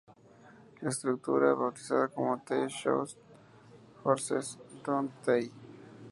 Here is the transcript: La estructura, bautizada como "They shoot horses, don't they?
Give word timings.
La 0.81 0.89
estructura, 0.89 1.53
bautizada 1.53 2.07
como 2.07 2.35
"They 2.43 2.67
shoot 2.69 3.15
horses, 4.03 4.57
don't 4.83 5.11
they? 5.27 5.51